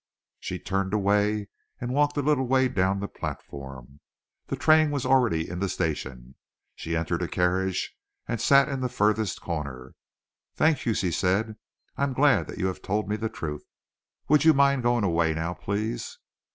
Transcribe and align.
She 0.39 0.57
turned 0.57 0.95
away, 0.95 1.47
and 1.79 1.93
walked 1.93 2.17
a 2.17 2.23
little 2.23 2.47
way 2.47 2.67
down 2.67 2.99
the 3.01 3.07
platform. 3.07 3.99
The 4.47 4.55
train 4.55 4.89
was 4.89 5.05
already 5.05 5.47
in 5.47 5.59
the 5.59 5.69
station. 5.69 6.33
She 6.73 6.97
entered 6.97 7.21
a 7.21 7.27
carriage 7.27 7.95
and 8.27 8.41
sat 8.41 8.67
in 8.67 8.79
the 8.79 8.89
furthest 8.89 9.41
corner. 9.41 9.93
"Thank 10.55 10.87
you," 10.87 10.95
she 10.95 11.11
said. 11.11 11.55
"I 11.97 12.03
am 12.03 12.13
glad 12.13 12.47
that 12.47 12.57
you 12.57 12.65
have 12.65 12.81
told 12.81 13.07
me 13.07 13.15
the 13.15 13.29
truth. 13.29 13.61
Would 14.27 14.43
you 14.43 14.55
mind 14.55 14.81
going 14.81 15.03
away 15.03 15.35
now, 15.35 15.53
please?" 15.53 16.17